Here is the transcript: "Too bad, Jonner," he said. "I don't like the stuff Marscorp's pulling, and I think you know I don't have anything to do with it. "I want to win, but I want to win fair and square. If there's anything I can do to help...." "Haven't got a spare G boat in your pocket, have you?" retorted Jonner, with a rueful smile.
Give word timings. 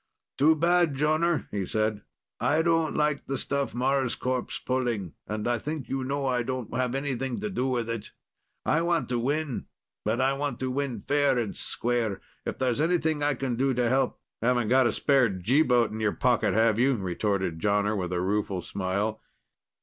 "Too 0.39 0.55
bad, 0.55 0.95
Jonner," 0.95 1.47
he 1.51 1.63
said. 1.63 2.01
"I 2.39 2.63
don't 2.63 2.95
like 2.95 3.27
the 3.27 3.37
stuff 3.37 3.75
Marscorp's 3.75 4.57
pulling, 4.57 5.13
and 5.27 5.47
I 5.47 5.59
think 5.59 5.89
you 5.89 6.03
know 6.03 6.25
I 6.25 6.41
don't 6.41 6.73
have 6.73 6.95
anything 6.95 7.39
to 7.41 7.51
do 7.51 7.67
with 7.67 7.87
it. 7.87 8.09
"I 8.65 8.81
want 8.81 9.09
to 9.09 9.19
win, 9.19 9.67
but 10.03 10.19
I 10.19 10.33
want 10.33 10.59
to 10.61 10.71
win 10.71 11.03
fair 11.07 11.37
and 11.37 11.55
square. 11.55 12.19
If 12.47 12.57
there's 12.57 12.81
anything 12.81 13.21
I 13.21 13.35
can 13.35 13.55
do 13.55 13.75
to 13.75 13.89
help...." 13.89 14.19
"Haven't 14.41 14.69
got 14.69 14.87
a 14.87 14.91
spare 14.91 15.29
G 15.29 15.61
boat 15.61 15.91
in 15.91 15.99
your 15.99 16.13
pocket, 16.13 16.55
have 16.55 16.79
you?" 16.79 16.95
retorted 16.95 17.59
Jonner, 17.59 17.95
with 17.95 18.11
a 18.11 18.19
rueful 18.21 18.63
smile. 18.63 19.21